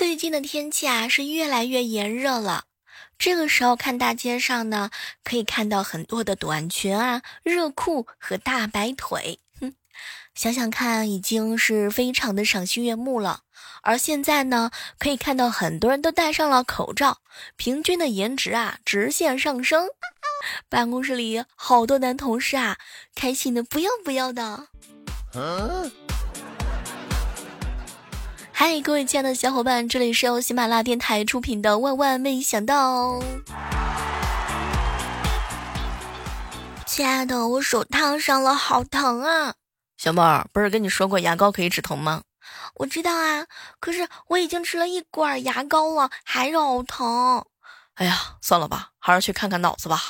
[0.00, 2.64] 最近的天气啊是越来越炎热了，
[3.18, 4.90] 这个时候看大街上呢，
[5.22, 9.40] 可以看到很多的短裙啊、热裤和大白腿。
[9.60, 9.74] 哼，
[10.34, 13.42] 想想看，已经是非常的赏心悦目了。
[13.82, 17.18] 而现在呢，可以看到很多人都戴上了口罩，
[17.56, 19.86] 平均的颜值啊直线上升。
[20.70, 22.78] 办公室里好多男同事啊，
[23.14, 24.68] 开心的不要不要的。
[28.62, 33.14] 嗨，各位亲爱的小伙伴，这里是由喜马拉雅电台出品的《万万没想到》。
[36.84, 39.54] 亲爱的，我手烫伤了，好疼啊！
[39.96, 42.20] 小妹儿，不是跟你说过牙膏可以止疼吗？
[42.74, 43.46] 我知道啊，
[43.80, 47.42] 可是我已经吃了一管牙膏了，还是好疼。
[47.94, 50.02] 哎呀，算了吧，还是去看看脑子吧。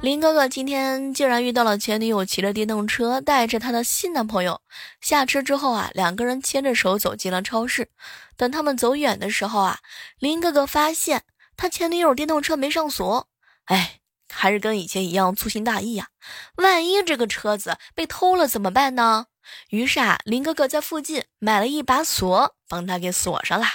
[0.00, 4.60] 林哥哥今天竟然遇到了前女友骑着电动车带着他的新男朋友
[5.00, 7.88] 下车之后啊，两个人牵着手走进了超市。
[8.36, 9.78] 等他们走远的时候啊，
[10.20, 11.24] 林哥哥发现
[11.56, 13.26] 他前女友电动车没上锁，
[13.64, 13.98] 哎，
[14.32, 16.06] 还是跟以前一样粗心大意呀。
[16.54, 19.26] 万一这个车子被偷了怎么办呢？
[19.70, 23.66] 于是啊，林哥哥在附近买了一把锁，帮他给锁上了。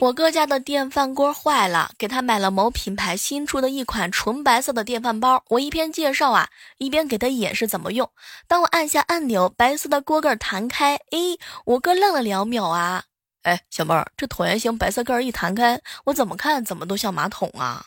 [0.00, 5.44] 我哥家的电饭锅坏了，给他买了某品牌新出的一款纯白色的电饭煲。
[5.48, 6.48] 我一边介绍啊，
[6.78, 8.10] 一边给他演示怎么用。
[8.48, 13.04] 当我按下按钮，白色的锅盖弹开，哎，我哥愣了两秒啊，
[13.42, 17.84] 哎，小妹儿，这椭圆形白色盖一弹开，我怎么看怎么都像马桶啊。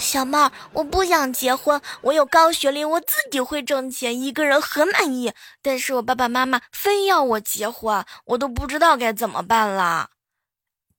[0.00, 5.32] 小妹儿，我不想结婚，我有高学历，我自己会挣钱，一个人很满意。
[5.60, 10.10] 但是我爸爸妈妈非要我结婚，我都不知道该怎么办了。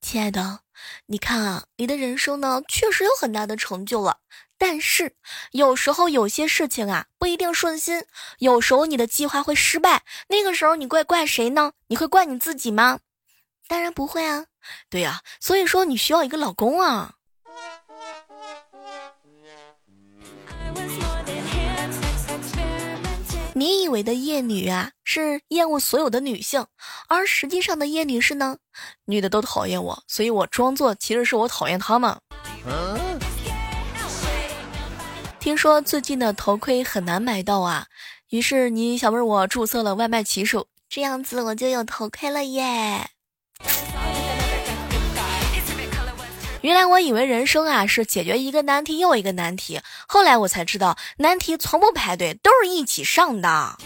[0.00, 0.60] 亲爱的，
[1.06, 4.18] 你看啊，你的人生呢，确实有很大的成就了。
[4.56, 5.16] 但是
[5.50, 8.04] 有时候有些事情啊，不一定顺心，
[8.38, 11.72] 有时候你的计划会失败，那个时候你怪怪谁呢？
[11.88, 13.00] 你会怪你自己吗？
[13.66, 14.46] 当然不会啊。
[14.88, 17.16] 对呀，所以说你需要一个老公啊。
[23.62, 26.66] 你以为的厌女啊，是厌恶所有的女性，
[27.06, 28.56] 而实际上的厌女是呢，
[29.04, 32.18] 女的都讨厌我，所以我装作其实是我讨厌她们。
[35.38, 37.86] 听说最近的头盔很难买到啊，
[38.30, 43.10] 于是你小妹我注册了外卖骑手，这样子我就有头盔了耶。
[46.62, 53.76] 原来我以为人生啊是解决一个难题又一个难题，后来我才知道难题从不排队，都是一起上的。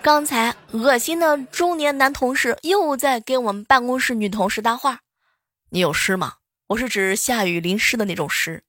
[0.00, 5.00] 刚才恶心的中年男同事又在给我们办公室女同事搭话
[5.70, 6.34] ：“你有湿吗？
[6.68, 8.62] 我是指下雨淋湿的那种湿。”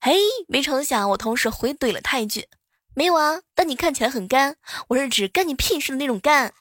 [0.00, 0.14] 嘿，
[0.46, 2.46] 没成想我同事回怼了他一句
[2.94, 4.56] ：“没有啊，但你看起来很干。
[4.88, 6.52] 我是指干你屁事的那种干。”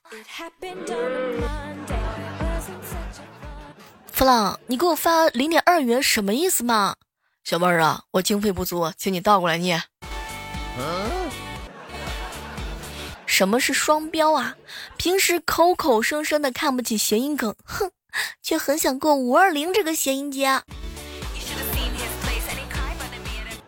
[4.11, 6.95] 弗朗，你给我发零点二元什么意思嘛？
[7.43, 9.81] 小妹儿啊，我经费不足，请你倒过来念。
[10.77, 11.31] 嗯
[13.25, 14.55] 什么是双标啊？
[14.97, 17.89] 平时口口声声的看不起谐音梗，哼，
[18.43, 20.61] 却很想过五二零这个谐音节。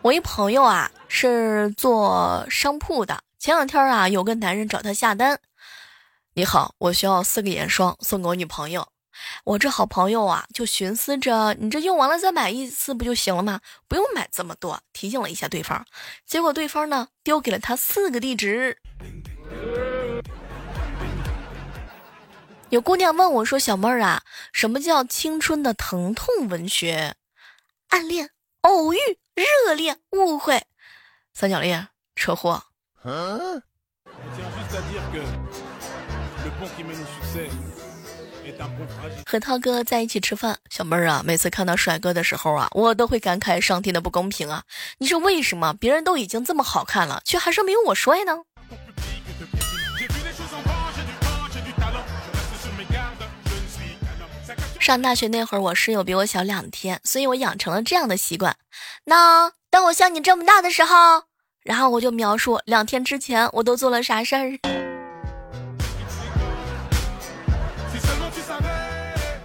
[0.02, 5.40] 我一朋友啊，是做商铺的，前两天啊，有个男人找他下单。
[6.34, 8.86] 你好，我需要四个眼霜送给我女朋友。
[9.44, 13.60] 我这好朋友啊，就寻思着你这用完了再买一次不就行了吗？
[13.88, 14.80] 不用买这么多。
[14.92, 15.84] 提醒了一下对方，
[16.26, 18.78] 结果对方呢丢给了他四个地址。
[22.70, 27.14] 有姑娘问我说：“小妹儿啊，什么叫青春的疼痛文学？
[27.90, 28.30] 暗恋、
[28.62, 28.98] 偶遇、
[29.34, 30.64] 热恋、误会、
[31.32, 32.64] 三角恋、车祸。”
[39.26, 44.62] 和涛哥在一起吃饭，小妹儿啊，每次看到帅哥的时候啊，我都会感慨上天的不公平啊！
[44.98, 48.38] 你说为什么别人都已经这么好看了，却还是没有我帅呢？
[54.78, 58.56] 上大学那会儿，我室友比我小两天，所以我养成了这样的习惯。
[59.04, 61.24] 那当我像你这么大的时候，
[61.62, 64.83] 然后我就描述两天之前我都做了啥事儿。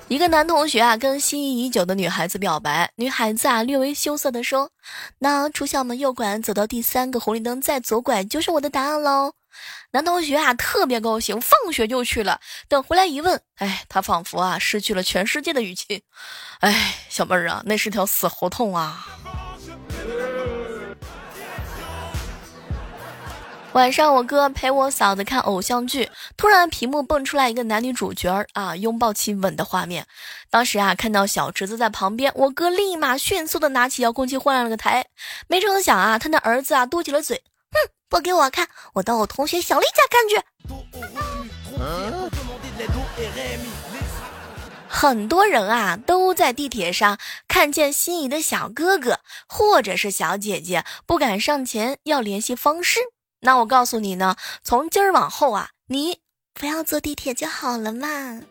[0.10, 2.92] 一个男同学啊，跟心仪已久的女孩子表白。
[2.96, 4.72] 女孩子啊，略微羞涩的说
[5.20, 9.34] ：“那出校门右拐，走到第三个红绿灯再左拐，就是我的答案喽。”
[9.94, 12.40] 男同学啊特别高兴，放学就去了。
[12.68, 16.02] 等回来一问，哎，他仿佛啊失去了全世界的语气。
[16.62, 19.06] 哎，小妹儿啊，那是条死胡同啊。
[23.74, 30.08] 晚上，我哥陪我嫂子看偶像剧，突然屏幕蹦出来一个男女主角儿啊拥抱亲吻的画面。
[30.50, 35.06] 当时啊，看到小侄子在旁边，我哥立马迅速的拿起遥控器换了个台。
[35.48, 40.44] 没成想啊，他那儿子啊嘟起了嘴，哼，不给我看，我到我同学小丽家看去。
[44.88, 53.00] 很多人啊都在地铁上看见心仪的小哥哥或者是小姐姐，不敢上前要联系方式。
[53.42, 56.20] 那我告诉你呢，从今儿往后啊，你
[56.54, 58.42] 不要坐地铁就好了嘛。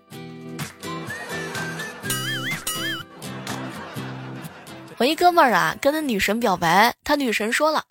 [4.96, 7.84] 我一哥们儿啊，跟那女神表白，他女神说了：“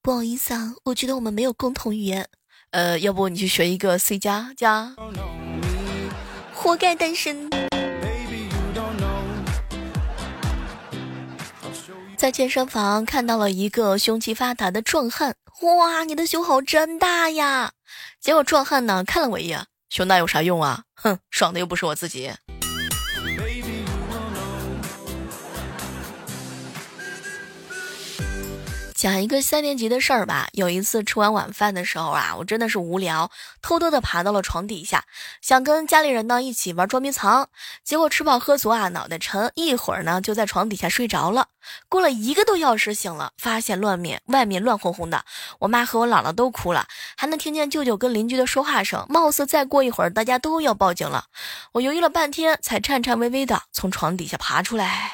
[0.00, 2.26] 不好意思啊，我觉得我们没有共同语言。
[2.70, 4.94] 呃，要不你去学一个 C 加加，
[6.54, 7.50] 活该单身。”
[12.16, 15.36] 在健身房看到了一个胸肌发达的壮汉。
[15.60, 17.72] 哇，你的胸好真大呀！
[18.20, 20.84] 结果壮汉呢看了我一眼，胸大有啥用啊？
[20.94, 22.32] 哼，爽的又不是我自己。
[28.98, 30.48] 讲一个三年级的事儿吧。
[30.50, 33.30] 有一次吃完晚饭的时候啊，我真的是无聊，
[33.62, 35.04] 偷偷的爬到了床底下，
[35.40, 37.48] 想跟家里人呢一起玩捉迷藏。
[37.84, 41.46] 结果吃饱喝足啊，脑袋沉，一会儿呢就在床底下睡着了。
[41.88, 45.24] 过了一个多小时醒了，发现乱面外面乱哄哄的，
[45.60, 49.06] 我妈和我姥姥都哭了，还能听见舅舅跟邻居的说话声。
[49.08, 51.26] 貌似再过一会儿大家都要报警了。
[51.74, 55.12] 我犹豫了半天，才颤颤巍巍的从床底下爬出来。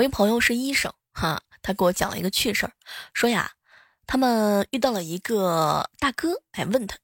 [0.00, 2.72] 我一朋友是医生，哈，他给我讲了一个趣事儿，
[3.12, 3.50] 说呀，
[4.06, 6.96] 他们遇到了一个大哥，哎，问他，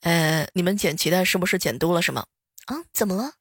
[0.00, 2.00] 呃，你们剪脐带是不是剪多了？
[2.00, 2.24] 什么？
[2.64, 3.32] 啊，怎么了？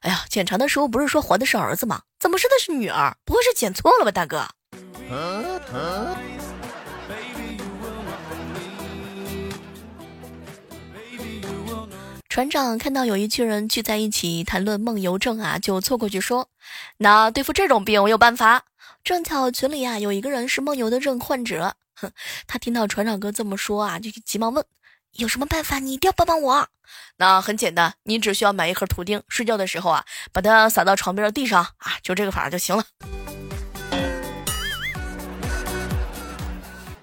[0.00, 2.00] 哎呀，检查的时候不是说怀的是儿子吗？
[2.18, 3.14] 怎么生的是女儿？
[3.26, 4.48] 不会是剪错了吧，大哥？
[12.30, 16.48] 船长看到有一群人聚在一起谈论梦游症啊，就凑过去说
[17.02, 18.64] ：“那对付这种病，我有办法。
[19.02, 22.12] 正巧群里啊有一个人是梦游的症患者，哼，
[22.46, 24.62] 他听到船长哥这么说啊，就急忙问：
[25.12, 25.78] 有什么办法？
[25.78, 26.68] 你一定要帮帮我。
[27.16, 32.84] 那很简单，你只需要买一盒图钉，睡觉的时候啊，把它撒到床边的地上啊，就这个法就行了。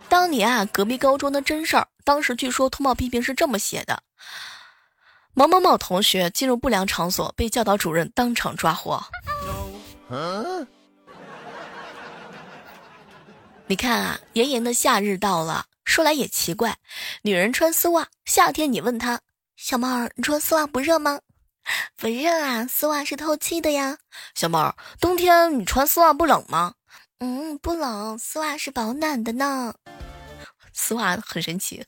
[0.08, 4.04] 当年啊，隔壁高中的真事儿，当时据说通报批评是这么写的。”
[5.34, 9.04] 某某某同学进入不良场所，被教导主任当场抓获。
[13.68, 16.78] 你看啊，炎炎的夏日到了，说来也奇怪，
[17.24, 19.20] 女人穿丝袜，夏天你问她，
[19.58, 21.20] 小猫儿，你穿丝袜不热吗？
[21.98, 23.98] 不热啊，丝袜是透气的呀。
[24.36, 26.76] 小猫儿，冬天你穿丝袜不冷吗？
[27.20, 29.74] 嗯，不冷，丝袜是保暖的呢。
[30.72, 31.86] 丝袜很神奇。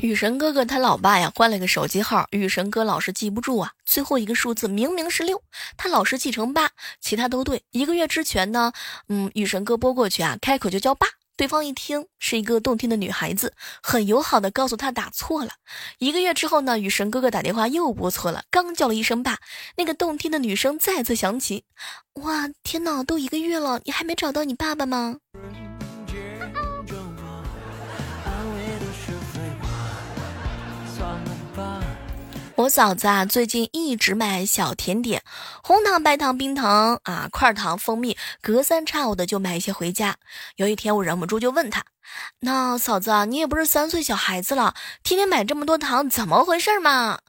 [0.00, 5.42] 雨神哥哥他老爸呀换了个手机号，雨神哥老是记不住啊，最后一个数字明明是六，
[5.76, 7.64] 他老是记成八，其他都对。
[7.72, 8.72] 一个月之前呢，
[9.08, 15.50] 嗯，雨神哥拨过去啊，开口就叫爸，对方一听是一个动听的女孩子，很友好的告诉他打错了。
[15.98, 19.38] 一个月之后呢，雨神哥哥打电话又拨错了，刚叫了一声爸，
[19.76, 21.64] 那个动听的女声再次响起，
[22.22, 25.16] 哇，天哪，都一个月了，你还没找到你爸爸吗？
[32.68, 35.22] 嫂子啊，最近一直买小甜点，
[35.62, 40.16] 红糖、白糖、冰糖啊，块糖、蜂蜜，隔三差五的就买一些回家。
[40.56, 41.84] 有一天我忍不住就问他
[42.40, 47.20] ：“那嫂子，你也不是三岁小孩子了，天天买这么多糖，怎么回事嘛？”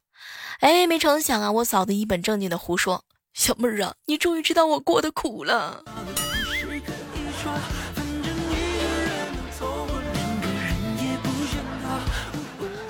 [0.59, 5.83] 哎，没成想啊，我嫂子一本正经的胡说：“小妹儿啊，你终于知道我过的苦了。”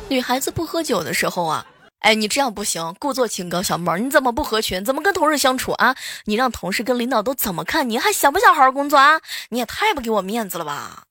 [0.10, 1.66] 女孩子不喝酒的时候啊。
[2.00, 4.84] 哎，你这样不行，故作清高，小妹儿，你怎么不合群？
[4.86, 5.96] 怎么跟同事相处啊？
[6.26, 8.00] 你让同事跟领导都怎么看你？
[8.00, 9.20] 还想不想好好工作啊？
[9.50, 11.04] 你也太不给我面子了吧！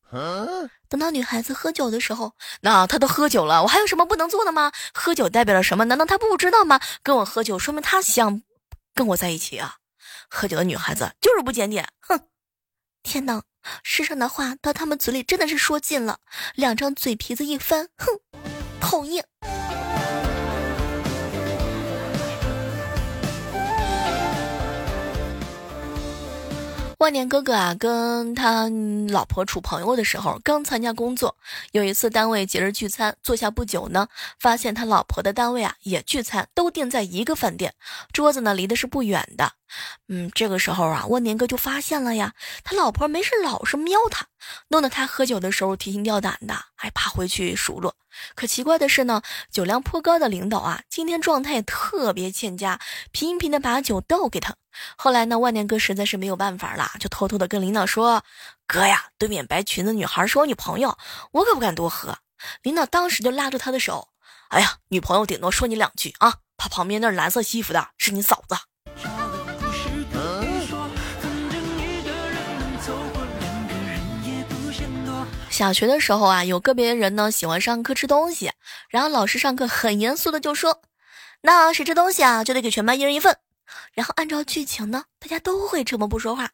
[0.88, 4.72] 等到女孩子喝酒的时候，那她都喝酒了，我还有什么不能做的吗？
[4.94, 5.84] 喝酒代表了什么？
[5.84, 6.80] 难道她不知道吗？
[7.02, 8.40] 跟我喝酒，说明她想
[8.94, 9.76] 跟我在一起啊！
[10.30, 12.20] 喝酒的女孩子就是不检点，哼！
[13.02, 13.42] 天哪，
[13.82, 16.20] 世上的话到他们嘴里真的是说尽了，
[16.54, 18.20] 两张嘴皮子一翻，哼，
[18.80, 19.26] 讨厌。
[26.98, 28.68] 万年哥哥啊，跟他
[29.08, 31.36] 老婆处朋友的时候，刚参加工作。
[31.70, 34.08] 有一次单位节日聚餐，坐下不久呢，
[34.40, 37.72] 发现他老婆的单位啊也聚餐，都订在一个饭店，
[38.12, 39.52] 桌子呢离的是不远的。
[40.08, 44.26] 嗯，这个时候啊，万年哥就发现了呀，他老婆没事老是瞄他，
[44.66, 47.96] 弄得他喝酒的时候提心吊胆的，还怕回去数落。
[48.36, 49.20] 可奇怪的是呢，
[49.50, 52.80] 酒量颇高的领导啊，今天状态特别欠佳，
[53.10, 54.54] 频频的把酒倒给他。
[54.96, 58.22] 后来呢，万年哥实在是没有办法了，就偷偷的跟领导说
[58.66, 60.96] ：“哥呀，对面白裙子女孩是我女朋友，
[61.32, 62.18] 我可不敢多喝。”
[62.62, 64.08] 领导当时就拉住他的手
[64.48, 68.56] ：“哎呀，女朋友顶多说你两句啊，怕旁边那蓝色西服的是你嫂子。”
[75.58, 78.52] 小学的时候啊，有个别人呢喜欢上课吃东西，
[78.90, 80.82] 然后老师上课很严肃的就说
[81.42, 83.36] ：“那谁吃东西啊，就得给全班一人一份。”
[83.92, 86.50] 然后按照剧情呢，大家都会沉默不说话。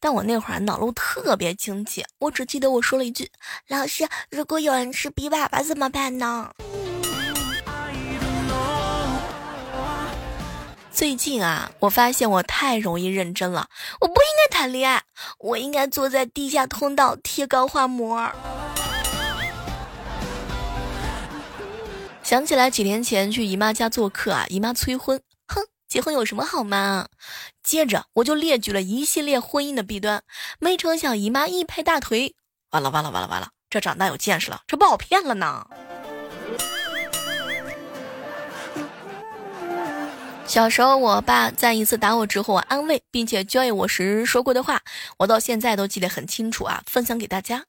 [0.00, 3.30] 但我那会儿脑路特别清奇，我只记得我说了一句
[3.68, 6.50] ：“老师，如果有人吃比粑粑怎么办呢？”
[10.96, 13.68] 最近啊，我发现我太容易认真了。
[14.00, 15.02] 我不应该谈恋爱，
[15.38, 18.32] 我应该坐在地下通道贴钢化膜。
[22.22, 27.08] 想起来几年前去姨妈家做客啊，姨妈催婚，哼，结婚有什么好吗？
[27.62, 30.22] 接着我就列举了一系列婚姻的弊端，
[30.58, 32.34] 没成想姨妈一拍大腿，
[32.70, 35.66] 完了完了完了完了，这长大有见识了，这不好骗了呢。
[40.46, 44.80] 小时候，我爸在一次打我之后安慰并且教育我时说过的话，
[45.18, 47.64] 我到现在都记得很清楚啊，分享给大家。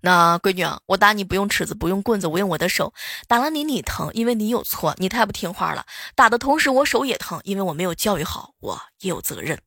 [0.00, 2.94] 那闺女啊，我打你不用尺子，不用棍子，我用我的手。
[3.26, 5.84] 打了你，你疼，因为你有错，你太不听话了。
[6.14, 9.60] 打的同时，我手也疼，因为我没有教育好，我也有责任。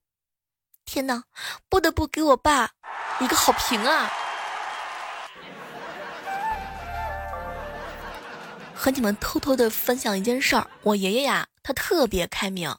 [0.85, 1.23] 天哪，
[1.69, 2.71] 不得不给我爸
[3.19, 4.09] 一个好评啊！
[8.73, 11.47] 和你们偷偷的分享一件事儿，我爷爷呀。
[11.67, 12.77] 他特别开明，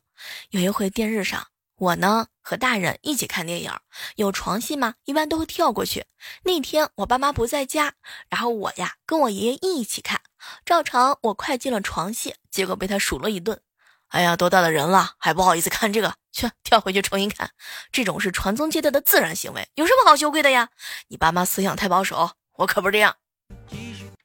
[0.48, 3.70] 有一回电视上，我呢和大人一起看电影，
[4.16, 4.94] 有床戏吗？
[5.04, 6.06] 一般都会跳过去。
[6.44, 7.92] 那天我爸妈不在家，
[8.30, 10.22] 然后我呀跟我爷爷一起看，
[10.64, 13.60] 照常我快进了床戏，结果被他数了一顿。
[14.06, 16.14] 哎呀，多大的人了，还不好意思看这个？
[16.32, 17.50] 去跳回去重新看。
[17.92, 20.70] 这种是传宗接代的自然行为，有什么好羞愧的呀？
[21.08, 23.16] 你爸妈思想太保守，我可不是这样。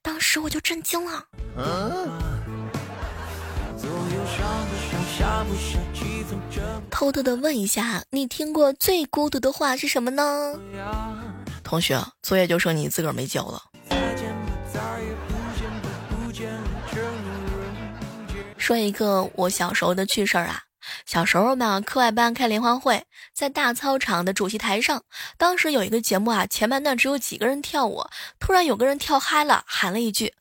[0.02, 1.28] 当时我就震惊了。
[6.90, 10.58] 偷偷的问一下，你听过最孤独的话是什么呢？
[11.64, 13.62] 同学，作业就剩你自个儿没交了。
[18.58, 20.62] 说一个我小时候的趣事儿啊，
[21.06, 25.04] 小时候嘛，课外班开联欢会，在大操场的主席台上，
[25.38, 28.06] 当时有一个节目啊，前半段只有几个人跳舞，
[28.40, 30.34] 突然有个人跳嗨了，喊了一句：“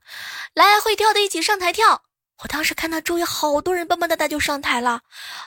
[0.55, 2.03] 来，会跳的一起上台跳。”
[2.43, 5.03] 我当时看到周围好多人蹦蹦哒哒就上台了，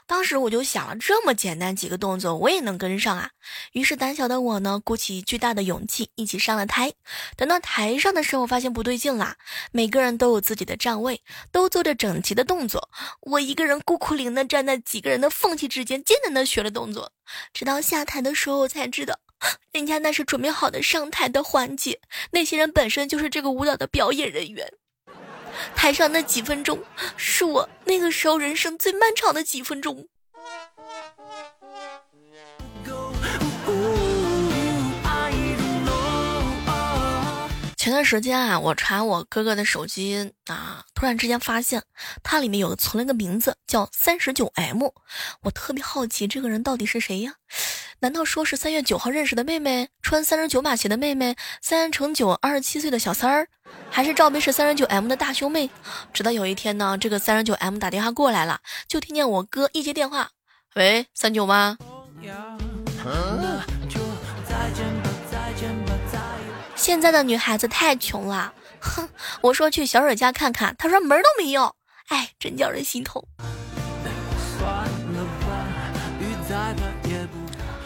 [0.08, 3.30] 当时我就想了，这么简单几个动作我也能跟上啊。
[3.74, 6.94] 于是胆小的我呢，鼓起巨大的勇气一起上了台。
[7.36, 9.36] 等到台上的时候，发现不对劲啦，
[9.74, 11.22] 每个人都有自己的站位，
[11.52, 12.90] 都做着整齐的动作，
[13.22, 17.12] 我一个人孤苦伶仃站在几个人的缝隙之间，艰难的学了动作。
[17.54, 19.20] 直到下台的时候，我才知道，
[19.74, 22.00] 人家那是准备好的上台的环节，
[22.32, 24.72] 那些人本身就是这个舞蹈的表演人员。
[25.75, 26.83] 台上那几分钟，
[27.17, 30.07] 是我那个时候人生最漫长的几分钟。
[37.77, 41.83] 前段时间啊，我查我哥哥的手机啊，突然之间发现
[42.24, 44.85] 他里面有存了个名字叫三十九 M，
[45.43, 47.35] 我特别好奇这个人到底是谁呀？
[48.00, 53.48] 难道说是三月九号认识的妹妹，穿三十九码鞋的妹妹，三乘九二十七岁的小三儿，
[53.90, 55.70] 还是罩杯是三十九 M 的大胸妹？
[56.14, 60.30] 直到有一天呢，这个三十九 M 打电话过来了，就听见我哥一接电话，
[60.75, 61.78] 喂，三九吗？
[66.75, 69.10] 现在的女孩子太穷了，哼！
[69.42, 71.75] 我说去小蕊家看看，她说门都没有，
[72.10, 73.25] 哎，真叫人心痛。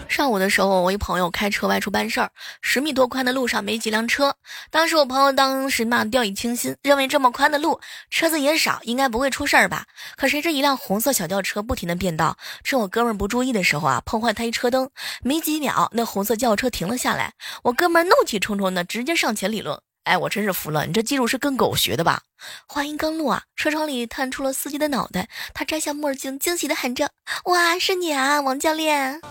[0.09, 4.35] 上午的时候，我一朋友开车外出办事儿，十米多宽的路上没几辆车。
[4.71, 9.85] 当时我朋友当时嘛掉以轻心，认为这么宽的路车子也少，应该不会出事儿吧。
[10.17, 14.89] 可谁知一辆红色小轿车不停的变道，趁我哥们儿不注意的时候啊，碰坏他一车灯。
[15.21, 19.79] 没几秒，那红色轿车停了下来，我哥们儿怒气冲冲的直接上前理论。
[20.05, 22.23] 哎，我真是服了，你这技术是跟狗学的吧？
[22.67, 27.11] 话音刚落啊，车窗里探出了司机的脑袋，他摘下墨镜，惊喜的喊着
[27.45, 29.21] ：“哇，是你啊，王教练！”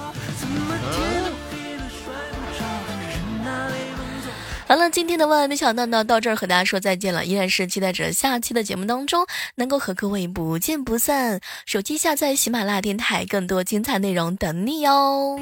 [4.69, 11.41] 好了，今天的万万没想到呢，到这儿和大家说再见了，依然是期待着下期的节目当中能够和各位不见不散。
[11.65, 15.41] 手机下载喜马拉雅电台，更多精彩内容等你哟。